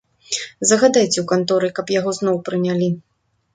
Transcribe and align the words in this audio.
Загадайце 0.69 1.13
ў 1.21 1.25
канторы, 1.33 1.69
каб 1.81 1.95
яго 1.99 2.17
зноў 2.23 2.43
прынялі. 2.51 2.91